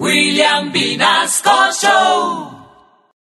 [0.00, 2.50] William Vinasco Show.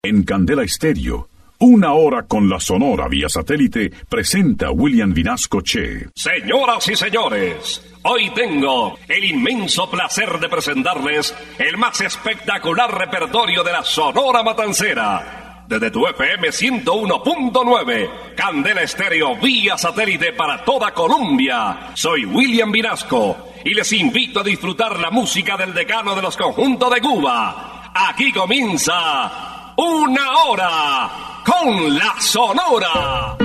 [0.04, 1.28] En Candela Estéreo,
[1.62, 6.10] una hora con la Sonora vía satélite presenta William Vinasco Che.
[6.14, 13.72] Señoras y señores, hoy tengo el inmenso placer de presentarles el más espectacular repertorio de
[13.72, 15.49] la Sonora Matancera.
[15.70, 21.92] Desde tu FM 101.9, Candela Estéreo vía satélite para toda Colombia.
[21.94, 26.92] Soy William Vinasco y les invito a disfrutar la música del decano de los conjuntos
[26.92, 27.92] de Cuba.
[27.94, 31.12] Aquí comienza una hora
[31.46, 33.38] con la Sonora.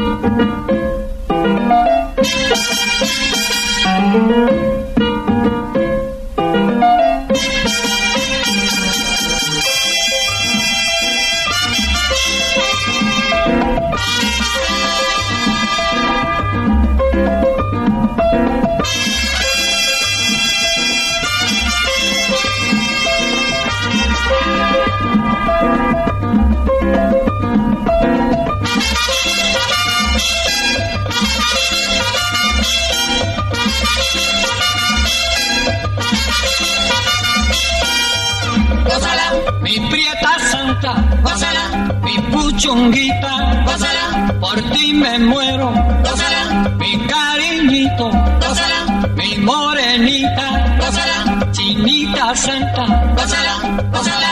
[39.75, 45.73] Mi prieta santa, gózala, mi puchonguita, gózala, por ti me muero,
[46.05, 48.09] gózala, mi cariñito,
[48.41, 52.85] gózala, mi morenita, gózala, chinita santa,
[53.17, 53.55] gózala,
[53.91, 54.31] gózala,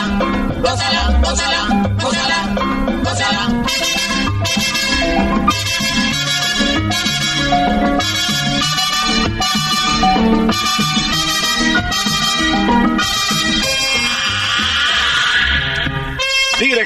[0.62, 1.60] gózala, gózala,
[2.00, 2.41] gózala,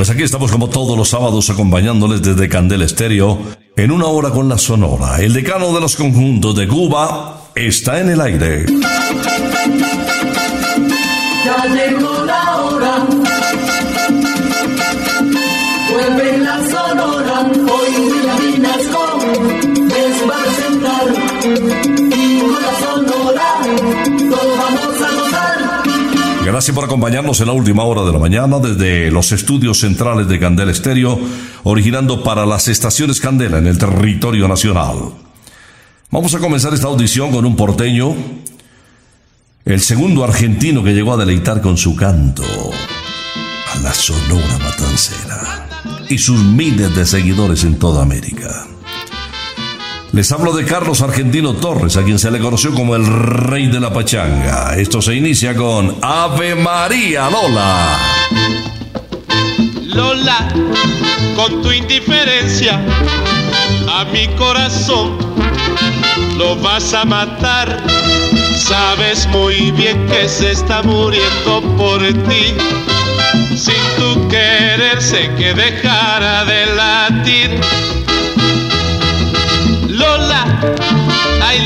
[0.00, 3.38] Pues aquí estamos como todos los sábados acompañándoles desde Candel Estéreo
[3.76, 5.20] en una hora con la Sonora.
[5.20, 8.64] El decano de los conjuntos de Cuba está en el aire.
[26.60, 30.38] Gracias por acompañarnos en la última hora de la mañana desde los estudios centrales de
[30.38, 31.18] Candel Estéreo,
[31.62, 34.98] originando para las estaciones Candela en el territorio nacional.
[36.10, 38.14] Vamos a comenzar esta audición con un porteño,
[39.64, 45.66] el segundo argentino que llegó a deleitar con su canto a la Sonora Matancera
[46.10, 48.66] y sus miles de seguidores en toda América.
[50.12, 53.78] Les hablo de Carlos Argentino Torres, a quien se le conoció como el rey de
[53.78, 54.74] la pachanga.
[54.76, 57.96] Esto se inicia con Ave María Lola.
[59.84, 60.48] Lola,
[61.36, 62.80] con tu indiferencia
[63.88, 65.16] a mi corazón
[66.36, 67.78] lo vas a matar.
[68.56, 72.54] Sabes muy bien que se está muriendo por ti.
[73.56, 77.99] Sin tu querer sé que dejara de latir.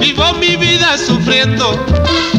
[0.00, 1.84] vivo mi vida sufriendo.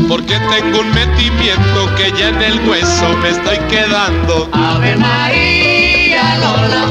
[0.07, 4.49] Porque tengo un metimiento que ya en el hueso me estoy quedando.
[4.53, 6.83] Ave María Lola,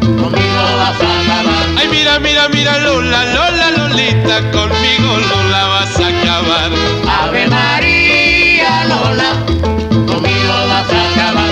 [0.00, 1.66] conmigo vas a acabar.
[1.78, 6.70] Ay, mira, mira, mira, Lola, Lola, Lolita, conmigo Lola vas a acabar.
[7.22, 9.30] Ave María Lola,
[10.06, 11.50] conmigo vas a acabar.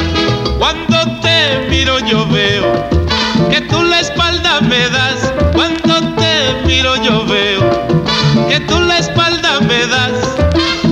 [0.58, 2.88] Cuando te miro yo veo
[3.50, 5.22] que tú la espalda me das.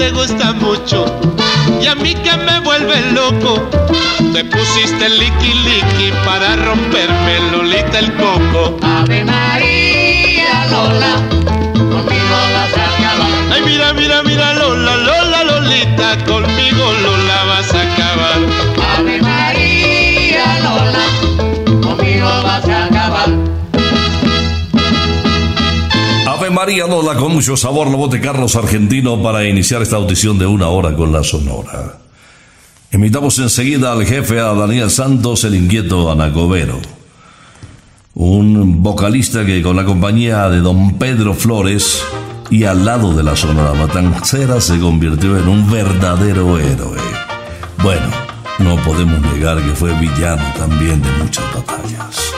[0.00, 1.04] te gusta mucho
[1.78, 3.68] y a mí que me vuelve loco.
[4.32, 8.78] Te pusiste liqui liqui para romperme Lolita el coco.
[8.82, 9.99] Ave María
[26.78, 30.68] Lola con mucho sabor, la voz de Carlos Argentino para iniciar esta audición de una
[30.68, 31.98] hora con la Sonora.
[32.92, 36.78] Invitamos enseguida al jefe, a Daniel Santos, el inquieto Anacobero.
[38.14, 42.04] Un vocalista que con la compañía de don Pedro Flores
[42.50, 47.00] y al lado de la Sonora Matancera se convirtió en un verdadero héroe.
[47.82, 48.10] Bueno,
[48.60, 52.32] no podemos negar que fue villano también de muchas batallas.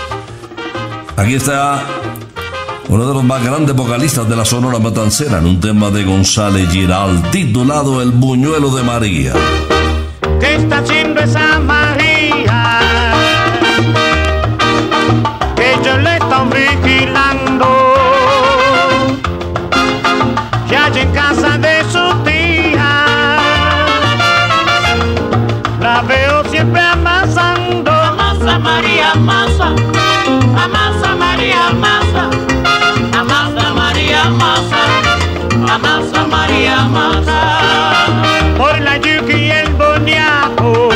[1.16, 1.84] Aquí está
[2.88, 6.68] uno de los más grandes vocalistas de la Sonora Matancera en un tema de González
[6.70, 9.32] Giral titulado El Buñuelo de María.
[10.40, 12.80] ¿Qué está haciendo esa María?
[15.56, 16.18] Que yo le
[38.58, 40.90] Por la yuca y el boniato.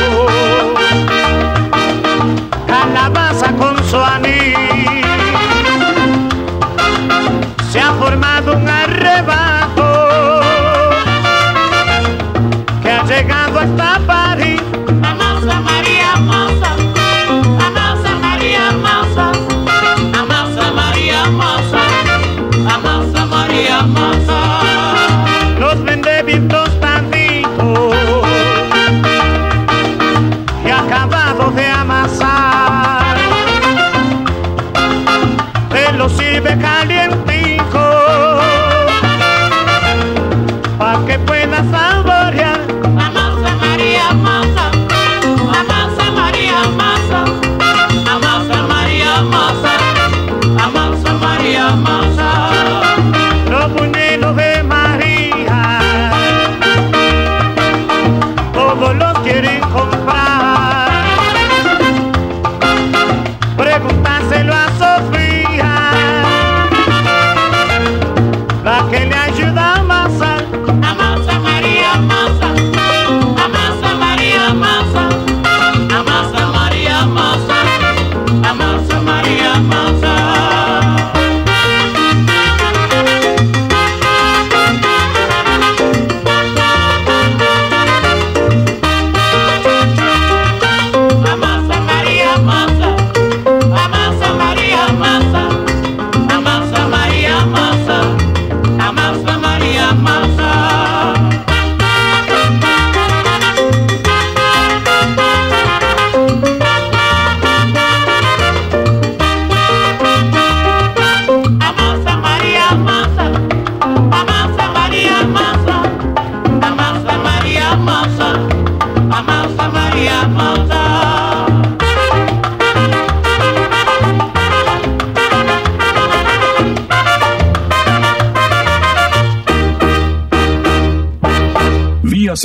[2.67, 3.97] Calabaza con su.
[7.71, 10.41] Se ha formado un arrebato
[12.81, 14.76] que ha llegado hasta París.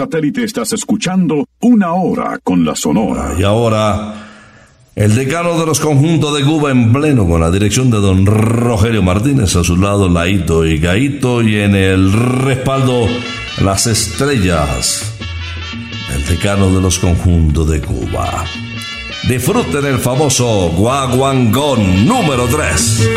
[0.02, 3.36] Satélite estás escuchando Una Hora con la Sonora.
[3.38, 4.14] Y ahora,
[4.96, 9.00] el decano de los conjuntos de Cuba en pleno con la dirección de don Rogelio
[9.00, 13.06] Martínez, a su lado Laito y Gaito y en el respaldo
[13.60, 15.14] las estrellas.
[16.12, 18.44] El decano de los conjuntos de Cuba.
[19.28, 23.08] Disfruten el famoso Guaguangón número 3.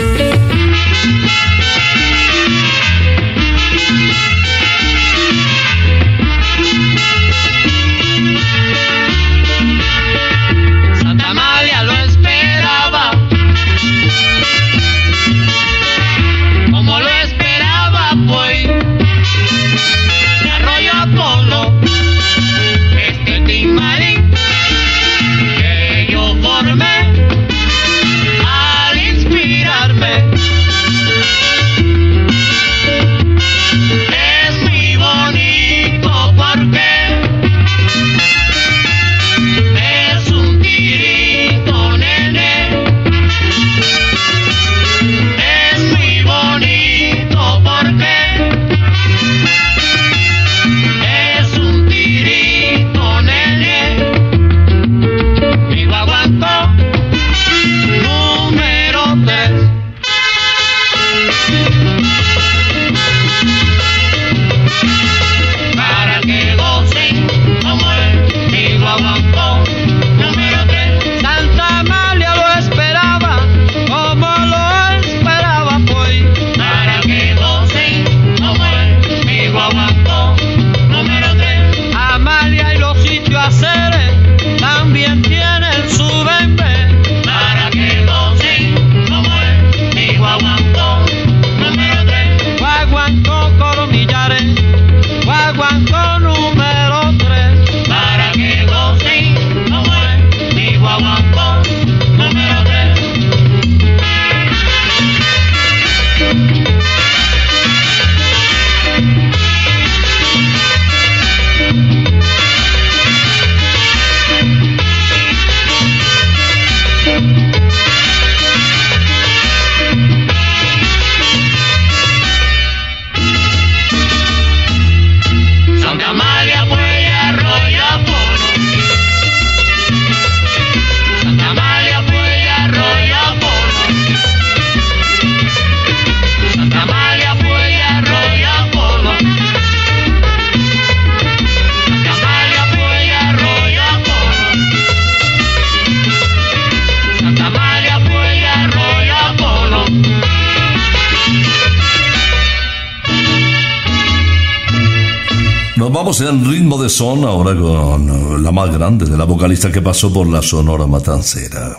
[155.86, 159.84] Nos vamos en ritmo de son ahora con la más grande de la vocalista que
[159.84, 161.78] pasó por la Sonora Matancera.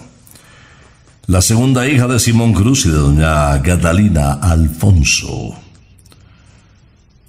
[1.27, 5.57] La segunda hija de Simón Cruz y de doña Catalina Alfonso.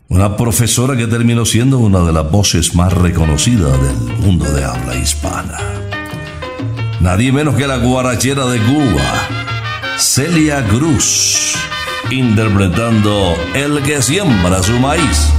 [0.10, 4.96] Una profesora que terminó siendo una de las voces más reconocidas del mundo de habla
[4.98, 5.57] hispana.
[7.00, 11.55] Nadie menos que la guarachera de Cuba, Celia Cruz,
[12.12, 15.34] interpretando El que siembra su maíz.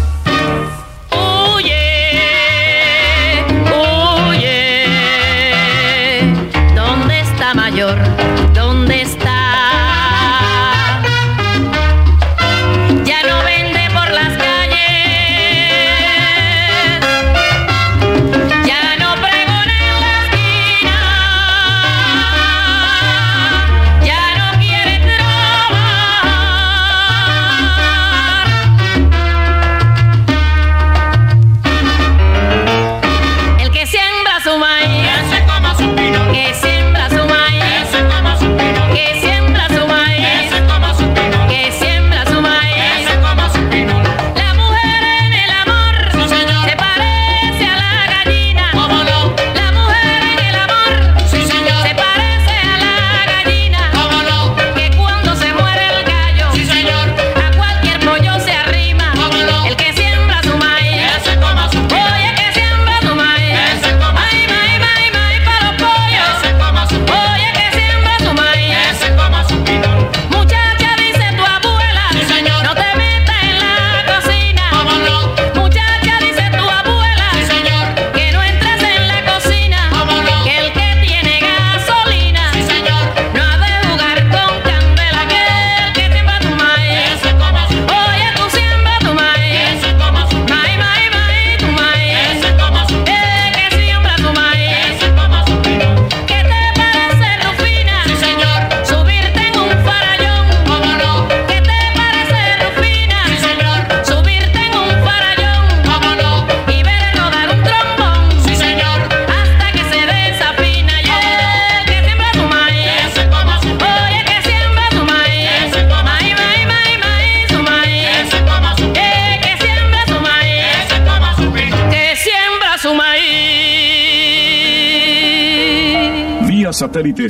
[7.78, 8.27] Mayor?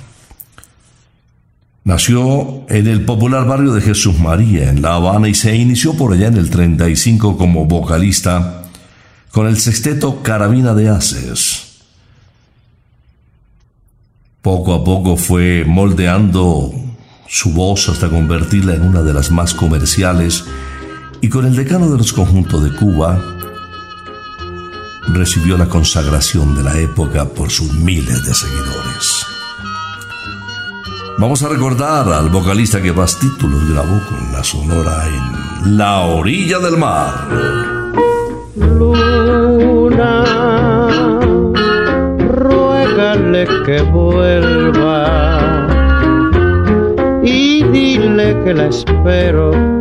[1.85, 6.11] Nació en el popular barrio de Jesús María, en La Habana, y se inició por
[6.11, 8.63] allá en el 35 como vocalista
[9.31, 11.77] con el sexteto Carabina de Haces.
[14.41, 16.73] Poco a poco fue moldeando
[17.29, 20.43] su voz hasta convertirla en una de las más comerciales
[21.21, 23.21] y con el decano de los conjuntos de Cuba
[25.13, 29.25] recibió la consagración de la época por sus miles de seguidores.
[31.19, 36.57] Vamos a recordar al vocalista que más títulos grabó con la sonora en La orilla
[36.59, 37.27] del mar.
[38.55, 40.25] Luna,
[42.27, 45.67] ruégale que vuelva
[47.23, 49.80] y dile que la espero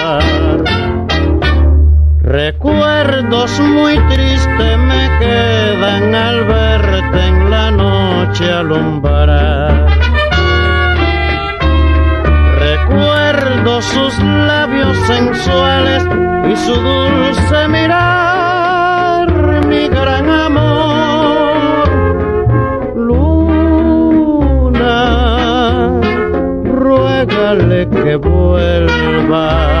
[2.31, 9.87] Recuerdos muy tristes me quedan al verte en la noche alumbrar.
[12.57, 16.07] Recuerdo sus labios sensuales
[16.49, 19.27] y su dulce mirar,
[19.67, 21.89] mi gran amor.
[22.95, 24.39] Luna,
[26.63, 29.80] ruégale que vuelva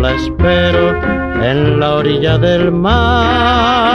[0.00, 3.88] La espero en la orilla del mar.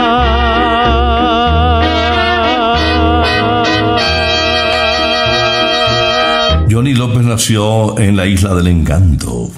[6.70, 9.50] Johnny López nació en la isla del encanto,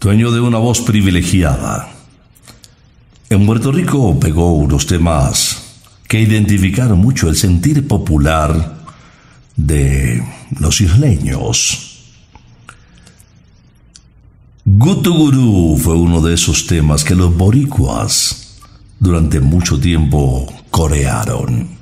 [0.00, 1.88] dueño de una voz privilegiada.
[3.30, 8.78] En Puerto Rico pegó unos temas que identificaron mucho el sentir popular
[9.56, 10.22] de
[10.58, 11.85] los isleños.
[14.78, 18.58] Gutu Gurú fue uno de esos temas que los boricuas
[18.98, 21.78] durante mucho tiempo corearon.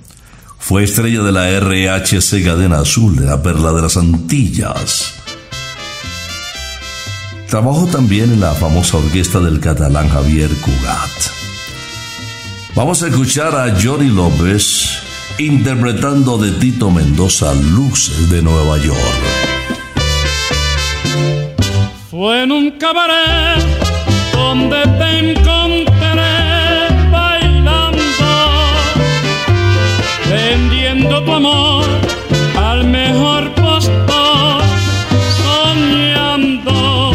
[0.60, 5.12] Fue estrella de la RHC Cadena Azul de la Perla de las Antillas.
[7.48, 11.10] Trabajó también en la famosa orquesta del catalán Javier Cugat.
[12.76, 15.00] Vamos a escuchar a Johnny López
[15.38, 19.53] interpretando de Tito Mendoza Luces de Nueva York.
[22.16, 23.60] Fue en un cabaret
[24.34, 25.88] donde te encontré
[27.10, 27.98] bailando,
[30.30, 31.84] vendiendo tu amor
[32.56, 34.62] al mejor postor,
[35.42, 37.10] soñando.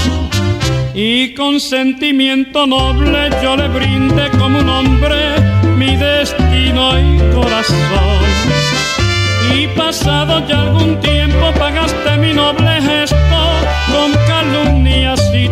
[0.94, 5.36] Y con sentimiento noble yo le brindé como un hombre
[5.78, 8.20] mi destino y corazón.
[9.56, 12.82] Y pasado ya algún tiempo pagaste mi noble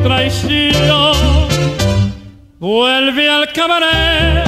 [0.08, 1.48] traición.
[2.60, 4.46] Vuelve al cabaret,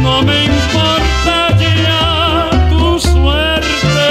[0.00, 4.10] no me importa ya tu suerte.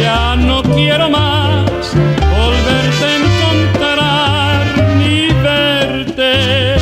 [0.00, 1.84] Ya no quiero más
[2.36, 4.60] volverte a encontrar
[4.98, 6.76] ni verte.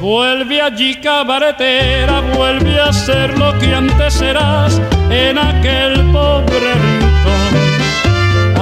[0.00, 7.52] Vuelve allí cabaretera, vuelve a ser lo que antes eras en aquel pobre rincón.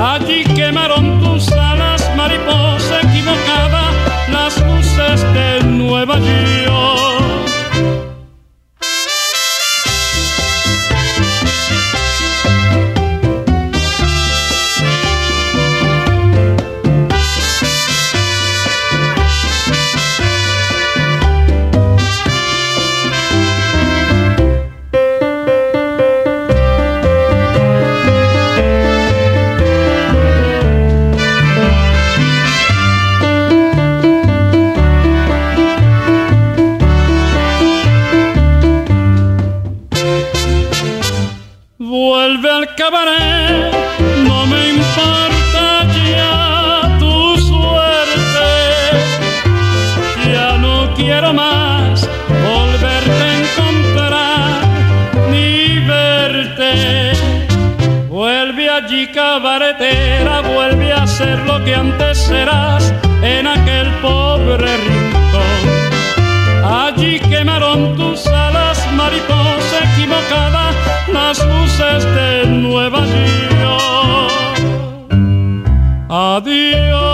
[0.00, 1.19] Allí quemaron
[6.00, 6.49] Nueva York.
[60.54, 65.60] Vuelve a ser lo que antes eras en aquel pobre rincón.
[66.64, 70.72] Allí quemaron tus alas, mariposa equivocada,
[71.12, 73.80] las luces de Nueva York.
[76.08, 77.09] Adiós,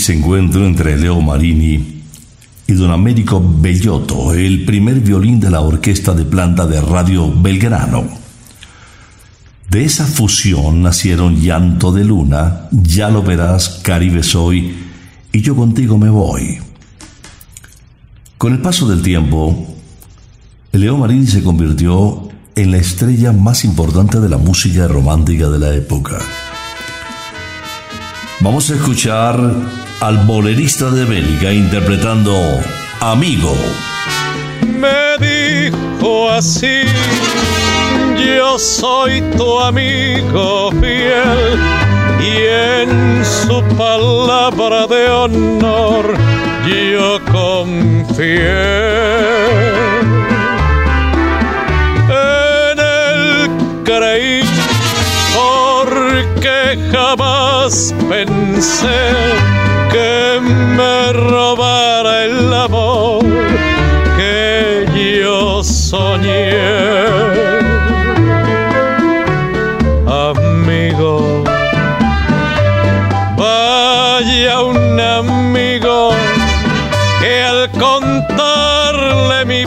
[0.00, 2.02] Feliz encuentro entre Leo Marini
[2.66, 8.08] y don Américo Bellotto, el primer violín de la orquesta de planta de Radio Belgrano.
[9.68, 14.74] De esa fusión nacieron Llanto de Luna, Ya lo verás, Caribe soy
[15.32, 16.60] y Yo contigo me voy.
[18.38, 19.76] Con el paso del tiempo,
[20.72, 25.74] Leo Marini se convirtió en la estrella más importante de la música romántica de la
[25.74, 26.20] época.
[28.42, 29.38] Vamos a escuchar
[30.00, 32.34] al bolerista de Bélica interpretando
[33.00, 33.54] Amigo.
[34.66, 36.84] me dijo así,
[38.16, 41.58] yo soy tu amigo fiel
[42.18, 46.14] y en su palabra de honor
[46.66, 48.40] yo confié.
[56.40, 59.12] Porque jamás pensé
[59.92, 63.22] que me robara el amor
[64.16, 64.86] que
[65.20, 66.52] yo soñé.
[70.06, 71.44] Amigo,
[73.36, 76.10] vaya un amigo
[77.20, 79.66] que al contarle mi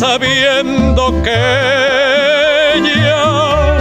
[0.00, 1.36] sabiendo que
[2.74, 3.76] ella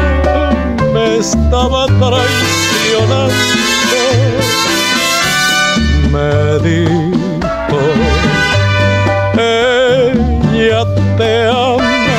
[0.93, 3.34] me estaba traicionando,
[6.12, 7.79] me dijo,
[9.38, 10.84] ella
[11.17, 12.17] te ama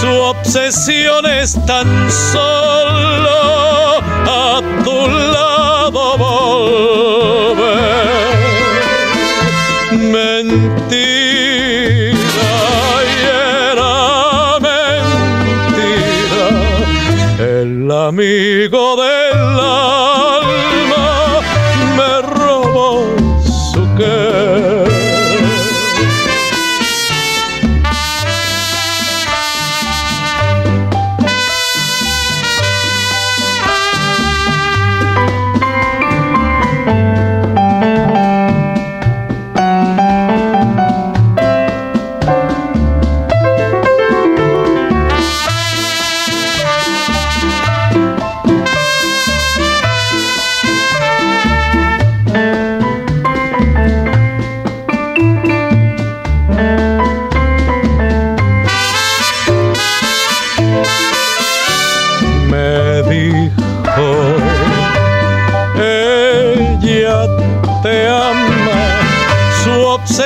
[0.00, 2.65] su obsesión es tan solo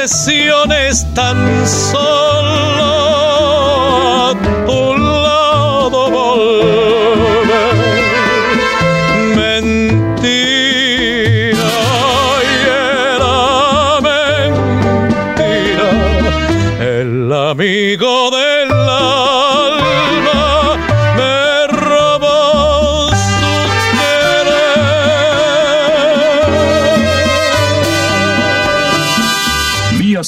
[0.02, 2.39] obsesiones tan solo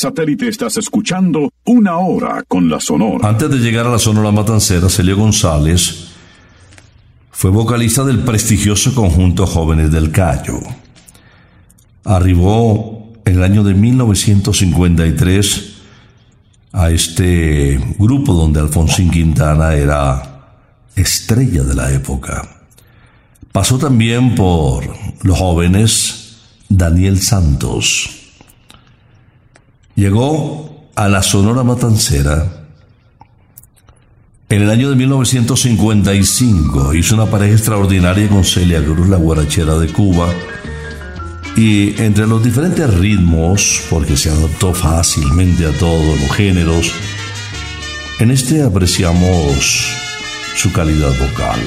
[0.03, 3.29] satélite estás escuchando Una Hora con la Sonora.
[3.29, 6.09] Antes de llegar a la Sonora Matancera, Celio González
[7.31, 10.59] fue vocalista del prestigioso conjunto Jóvenes del Cayo.
[12.03, 15.73] Arribó en el año de 1953
[16.73, 20.57] a este grupo donde Alfonsín Quintana era
[20.97, 22.43] estrella de la época.
[23.53, 24.83] Pasó también por
[25.23, 26.39] los jóvenes
[26.69, 28.22] Daniel Santos.
[30.03, 32.67] Llegó a la Sonora Matancera
[34.49, 36.93] en el año de 1955.
[36.95, 40.27] Hizo una pareja extraordinaria con Celia Cruz, la guarachera de Cuba.
[41.57, 46.93] Y entre los diferentes ritmos, porque se adaptó fácilmente a todos los géneros,
[48.19, 49.87] en este apreciamos
[50.57, 51.61] su calidad vocal.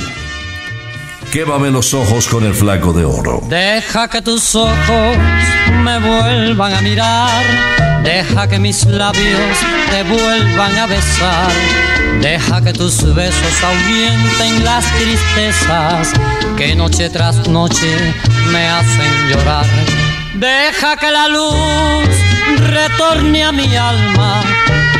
[1.36, 3.42] Quémame los ojos con el flaco de oro.
[3.50, 5.18] Deja que tus ojos
[5.84, 7.44] me vuelvan a mirar,
[8.06, 9.58] deja que mis labios
[9.90, 11.52] te vuelvan a besar,
[12.22, 16.14] deja que tus besos ahuyenten las tristezas
[16.56, 18.14] que noche tras noche
[18.54, 19.66] me hacen llorar.
[20.36, 22.08] Deja que la luz
[22.60, 24.42] retorne a mi alma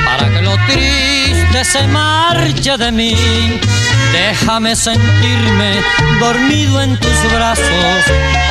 [0.06, 3.16] para que lo triste se marche de mí.
[4.12, 5.82] Déjame sentirme
[6.20, 8.04] dormido en tus brazos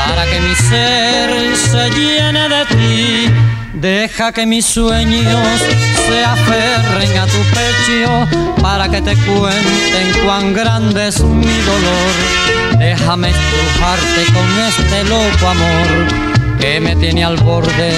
[0.07, 3.35] para que mi ser se llene de ti.
[3.75, 5.61] Deja que mis sueños
[6.07, 12.79] se aferren a tu pecho para que te cuenten cuán grande es mi dolor.
[12.79, 17.93] Déjame estrujarte con este loco amor que me tiene al borde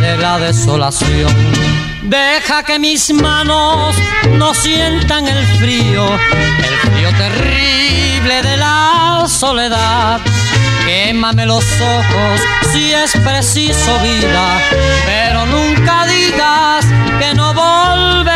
[0.00, 1.75] de la desolación.
[2.06, 3.96] Deja que mis manos
[4.38, 10.20] no sientan el frío, el frío terrible de la soledad.
[10.84, 12.40] Quémame los ojos
[12.72, 14.60] si es preciso vida,
[15.04, 16.86] pero nunca digas
[17.18, 18.35] que no volverás.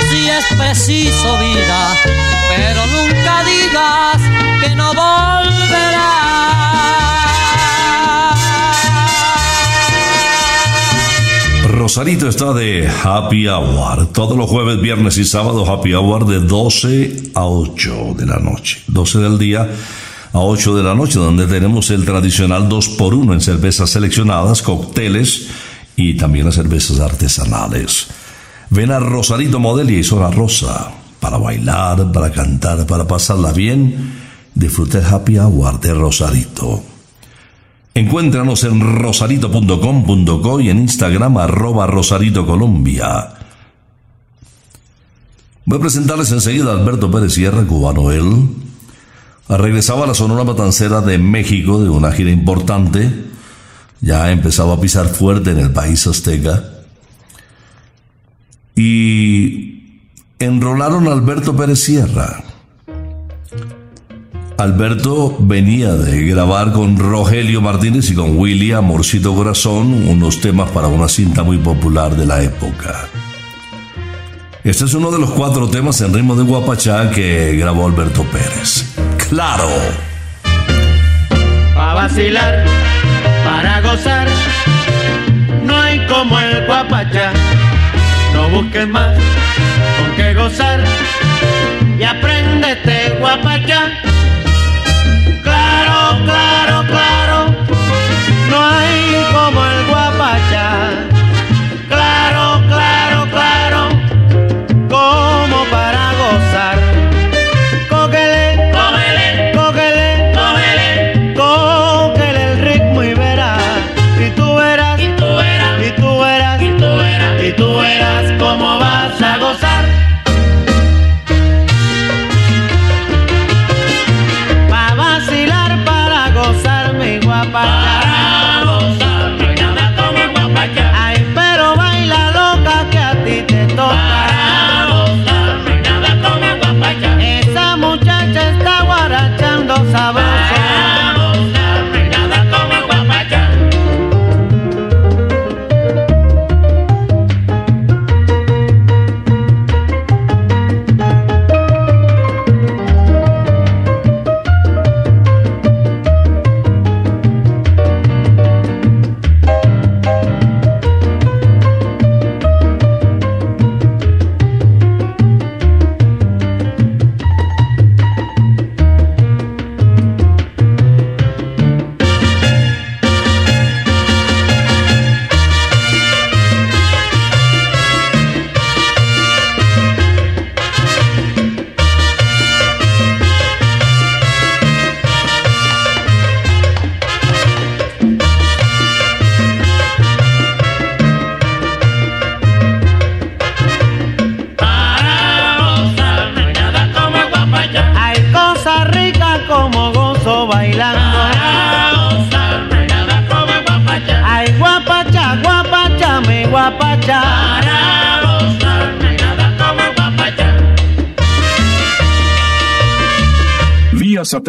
[0.11, 1.95] si es preciso vida,
[2.49, 4.21] pero nunca digas
[4.61, 6.11] que no volverás.
[11.69, 14.07] Rosarito está de Happy Hour.
[14.07, 18.83] Todos los jueves, viernes y sábados, Happy Hour de 12 a 8 de la noche.
[18.87, 19.69] 12 del día
[20.33, 25.47] a 8 de la noche, donde tenemos el tradicional 2x1 en cervezas seleccionadas, cócteles
[25.95, 28.07] y también las cervezas artesanales.
[28.71, 34.13] Ven a Rosarito Modelia y Zona Rosa para bailar, para cantar, para pasarla bien.
[34.55, 36.81] Disfruta el Happy Hour de Rosarito.
[37.93, 43.33] Encuéntranos en rosarito.com.co y en Instagram arroba Rosarito Colombia.
[45.65, 48.47] Voy a presentarles enseguida a Alberto Pérez Sierra, cubano él.
[49.49, 53.25] Regresaba a la Sonora Matancera de México de una gira importante.
[53.99, 56.80] Ya empezaba a pisar fuerte en el país azteca.
[58.75, 60.01] Y
[60.39, 62.43] enrolaron a Alberto Pérez Sierra.
[64.57, 70.87] Alberto venía de grabar con Rogelio Martínez y con Willy Amorcito Corazón unos temas para
[70.87, 73.07] una cinta muy popular de la época.
[74.63, 78.93] Este es uno de los cuatro temas en ritmo de guapachá que grabó Alberto Pérez.
[79.29, 79.67] ¡Claro!
[81.73, 82.65] Para vacilar,
[83.43, 84.27] para gozar,
[85.65, 87.33] no hay como el guapachá.
[88.51, 89.17] Busques más
[89.97, 90.83] con qué gozar
[91.97, 94.10] y apréndete guapachá.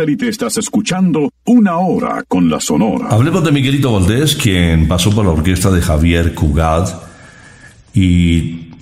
[0.02, 3.06] Satélite estás escuchando Una Hora con la Sonora.
[3.10, 6.88] Hablemos de Miguelito Valdés, quien pasó por la orquesta de Javier Cugat
[7.94, 8.72] y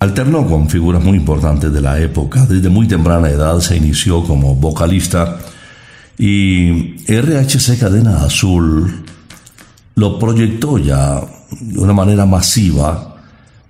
[0.00, 2.44] alternó con figuras muy importantes de la época.
[2.44, 5.38] Desde muy temprana edad se inició como vocalista
[6.18, 9.04] y RHC Cadena Azul
[9.94, 11.20] lo proyectó ya
[11.60, 13.16] de una manera masiva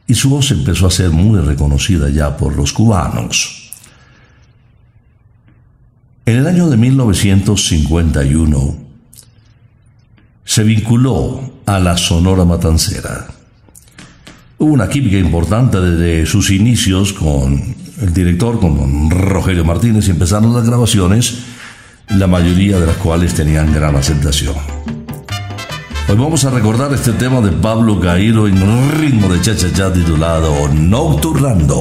[0.07, 3.68] y su voz empezó a ser muy reconocida ya por los cubanos.
[6.29, 8.77] En el año de 1951
[10.45, 13.29] se vinculó a la Sonora Matancera.
[14.59, 20.53] Hubo una química importante desde sus inicios con el director, con Rogelio Martínez, y empezaron
[20.53, 21.45] las grabaciones,
[22.11, 24.55] la mayoría de las cuales tenían gran aceptación.
[26.11, 30.69] Hoy vamos a recordar este tema de Pablo Gairo en un ritmo de cha-cha-cha titulado
[30.75, 31.81] Nocturnando.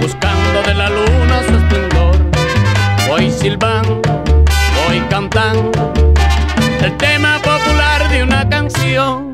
[0.00, 2.16] buscando de la luna su esplendor.
[3.06, 4.00] Voy silbando,
[4.86, 5.92] voy cantando
[6.82, 9.29] el tema popular de una canción.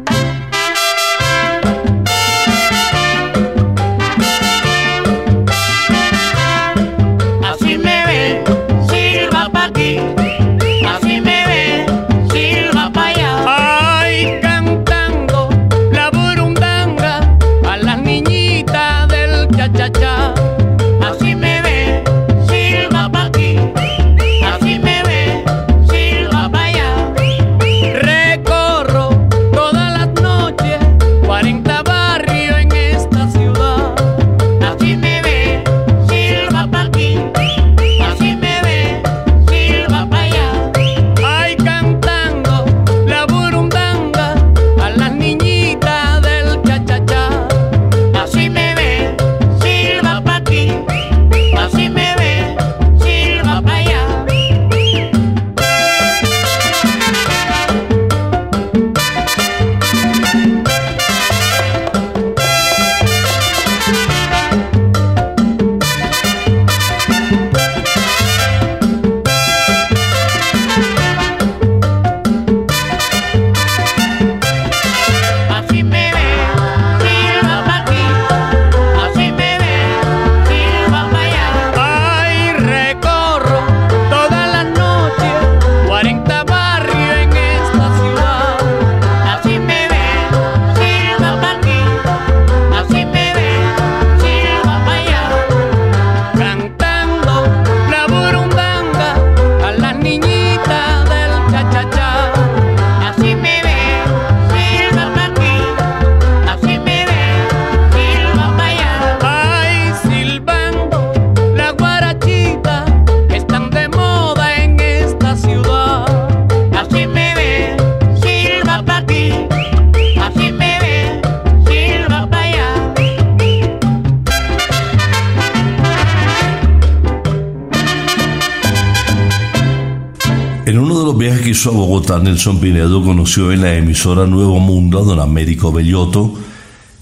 [132.14, 136.34] Nelson Pinedo conoció en la emisora Nuevo Mundo a don Américo Bellotto,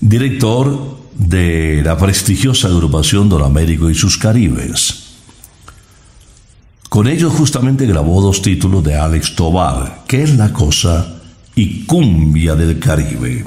[0.00, 5.04] director de la prestigiosa agrupación Don Américo y sus Caribes.
[6.88, 11.20] Con ellos justamente grabó dos títulos de Alex Tobar, ¿Qué es la cosa?
[11.54, 13.44] y Cumbia del Caribe.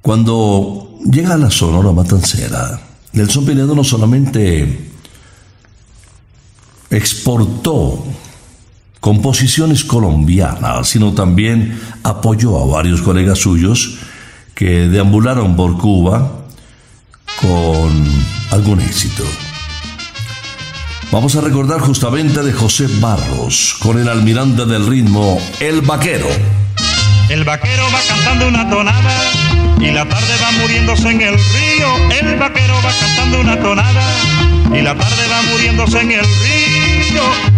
[0.00, 2.80] Cuando llega a la Sonora Matancera,
[3.12, 4.90] Nelson Pinedo no solamente
[6.90, 8.04] exportó
[9.06, 13.98] composiciones colombianas, sino también apoyó a varios colegas suyos
[14.52, 16.28] que deambularon por Cuba
[17.40, 18.04] con
[18.50, 19.22] algún éxito.
[21.12, 26.26] Vamos a recordar justamente de José Barros con el almirante del ritmo, El Vaquero.
[27.28, 29.20] El vaquero va cantando una tonada
[29.78, 31.96] y la tarde va muriéndose en el río.
[32.10, 34.04] El vaquero va cantando una tonada
[34.76, 36.85] y la tarde va muriéndose en el río.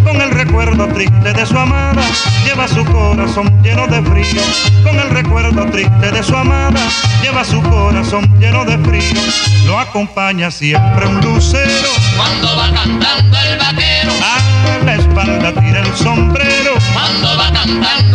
[0.05, 2.03] Con el recuerdo triste de su amada,
[2.45, 4.43] lleva su corazón lleno de frío.
[4.83, 6.81] Con el recuerdo triste de su amada,
[7.23, 9.21] lleva su corazón lleno de frío.
[9.67, 11.89] Lo acompaña siempre un lucero.
[12.17, 16.75] Cuando va cantando el vaquero, a la espalda tira el sombrero.
[16.95, 18.08] Cuando va cantando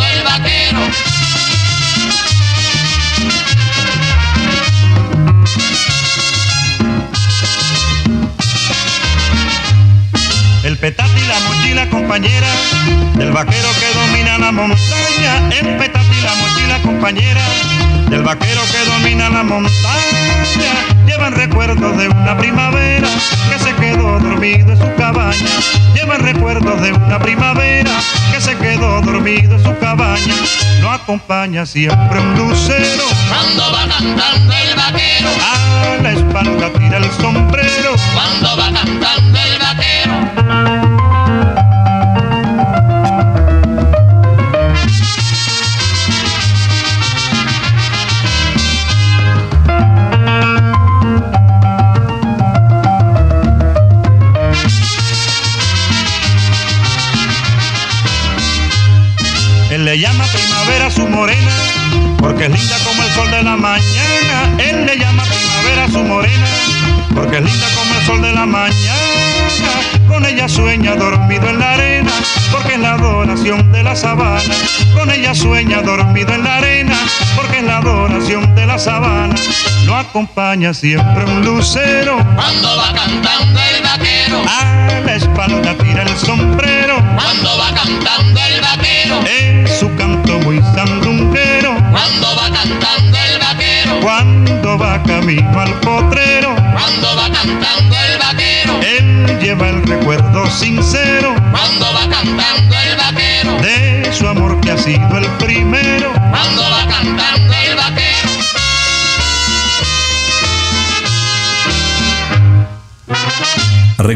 [10.84, 12.47] Y la mochila compañera
[13.15, 15.49] del vaquero que domina la montaña.
[15.49, 17.41] El petate y la mochila compañera
[18.09, 19.71] del vaquero que domina la montaña.
[21.07, 23.07] Llevan recuerdos de una primavera
[23.49, 25.55] que se quedó dormido en su cabaña.
[25.95, 27.91] Llevan recuerdos de una primavera
[28.34, 30.36] que se quedó dormido en su cabaña.
[30.81, 33.05] Lo acompaña siempre un lucero.
[33.29, 37.95] Cuando va cantando el vaquero, a la espalda tira el sombrero.
[38.13, 38.53] Cuando
[80.14, 82.18] acompaña siempre un lucero.
[82.36, 86.97] Cuando va cantando el vaquero, a la espalda tira el sombrero.
[87.16, 91.74] Cuando va cantando el vaquero, es su canto muy sandunguero.
[91.89, 96.55] Cuando va cantando el vaquero, cuando va camino al potrero.
[96.74, 101.34] Cuando va cantando el vaquero, él lleva el recuerdo sincero.
[101.51, 106.22] Cuando va cantando el vaquero, de su amor que ha sido el primero.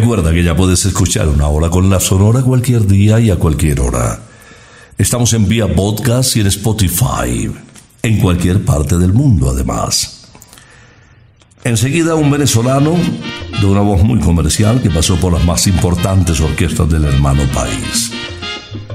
[0.08, 3.82] Recuerda que ya puedes escuchar una hora con la Sonora cualquier día y a cualquier
[3.82, 4.22] hora.
[4.98, 7.52] Estamos en vía podcast y en Spotify,
[8.04, 10.30] en cualquier parte del mundo además.
[11.66, 12.96] Enseguida un venezolano
[13.60, 18.14] de una voz muy comercial que pasó por las más importantes orquestas del hermano país.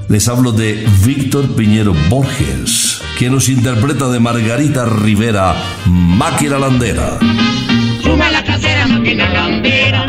[0.09, 5.55] Les hablo de Víctor Piñero Borges, quien nos interpreta de Margarita Rivera,
[5.85, 7.19] Máquina Landera.
[8.01, 10.07] Suma la casera, máquina landera.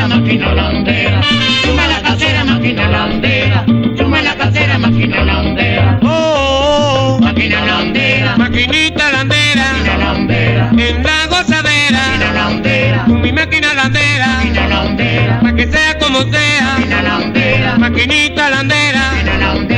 [0.00, 1.20] Casera, máquina landera.
[1.62, 3.64] Suma la casera, máquina landera.
[3.98, 5.98] Suma la casera, máquina landera.
[6.02, 7.20] Oh, oh, oh.
[7.20, 8.36] Máquina landera.
[8.38, 9.72] Maquinita landera.
[9.72, 10.70] Máquina landera.
[10.70, 12.00] En la gozadera.
[12.08, 13.04] Máquina landera.
[13.04, 14.26] Con mi máquina landera.
[14.38, 15.40] Máquina landera.
[15.40, 16.78] Pa' que sea como sea.
[16.78, 17.78] Máquina landera.
[17.78, 19.00] Maquinita landera.
[19.12, 19.69] Máquina landera.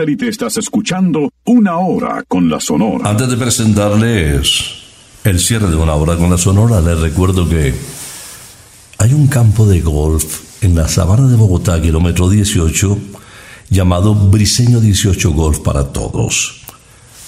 [0.00, 3.10] Satélite estás escuchando Una Hora con la Sonora.
[3.10, 4.72] Antes de presentarles
[5.24, 7.74] el cierre de una hora con la Sonora, les recuerdo que
[8.96, 12.98] hay un campo de golf en la sabana de Bogotá, kilómetro 18,
[13.68, 16.62] llamado Briseño 18 Golf para Todos.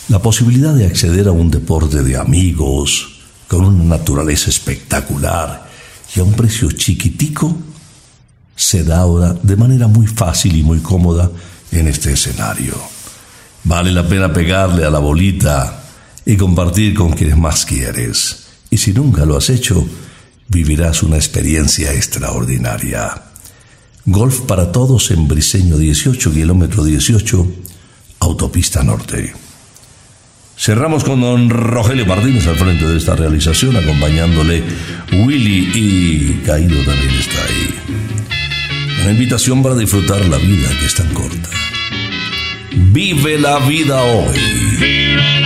[0.08, 5.68] La posibilidad de acceder a un deporte de amigos, con una naturaleza espectacular
[6.16, 7.54] y a un precio chiquitico,
[8.56, 11.30] se da ahora de manera muy fácil y muy cómoda
[11.72, 12.74] en este escenario.
[13.64, 15.84] Vale la pena pegarle a la bolita
[16.24, 18.46] y compartir con quienes más quieres.
[18.70, 19.86] Y si nunca lo has hecho,
[20.48, 23.22] vivirás una experiencia extraordinaria.
[24.04, 27.46] Golf para todos en Briseño 18, kilómetro 18,
[28.20, 29.32] autopista norte.
[30.56, 34.62] Cerramos con don Rogelio Martínez al frente de esta realización, acompañándole
[35.12, 37.74] Willy y Caído también está ahí.
[39.02, 41.41] Una invitación para disfrutar la vida que es tan corta.
[42.74, 45.41] Vive la vida hoy.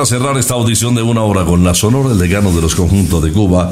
[0.00, 3.22] Para cerrar esta audición de una hora con la Sonora, el decano de los conjuntos
[3.22, 3.70] de Cuba.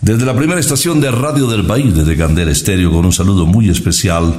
[0.00, 3.68] Desde la primera estación de radio del país, desde Candela Estéreo, con un saludo muy
[3.68, 4.36] especial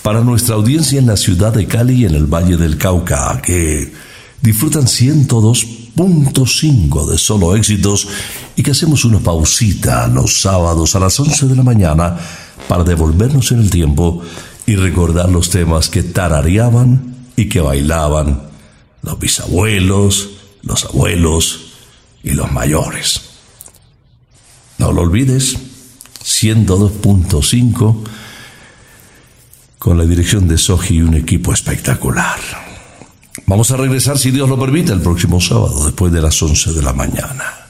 [0.00, 3.92] para nuestra audiencia en la ciudad de Cali en el Valle del Cauca, que
[4.40, 8.08] disfrutan 102.5 de solo éxitos
[8.56, 12.16] y que hacemos una pausita los sábados a las 11 de la mañana
[12.66, 14.22] para devolvernos en el tiempo
[14.64, 18.40] y recordar los temas que tarareaban y que bailaban
[19.02, 21.72] los bisabuelos, los abuelos
[22.22, 23.22] y los mayores.
[24.78, 25.56] No lo olvides,
[26.24, 28.04] 102.5
[29.78, 32.38] con la dirección de Soji y un equipo espectacular.
[33.46, 36.82] Vamos a regresar, si Dios lo permite, el próximo sábado, después de las 11 de
[36.82, 37.62] la mañana.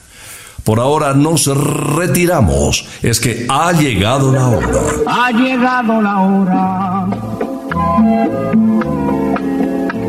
[0.63, 2.85] Por ahora nos retiramos.
[3.01, 4.79] Es que ha llegado la hora.
[5.07, 7.07] Ha llegado la hora.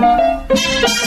[0.00, 0.97] Thank you.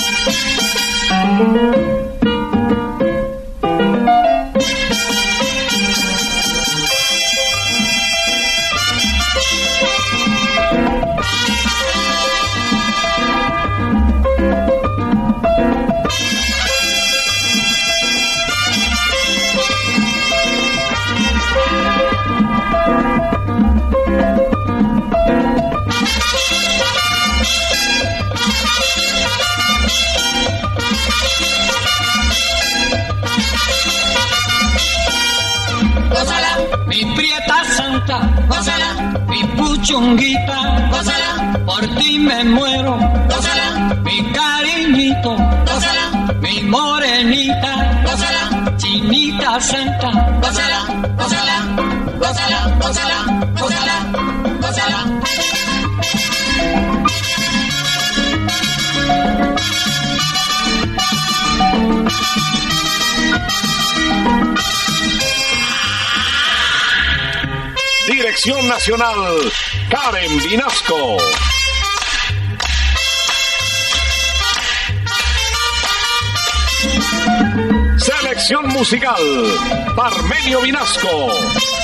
[80.41, 81.29] Parmenio Vinasco,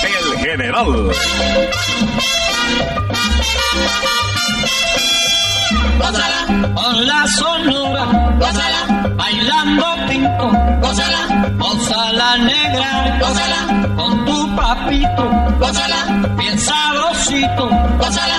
[0.02, 1.12] el general.
[5.98, 8.04] Gózala, con la sonora,
[8.36, 10.50] gózala, bailando pinto,
[10.80, 15.30] gózala, gózala negra, gózala, con tu papito,
[15.60, 18.38] gózala, bien sabrosito, gózala,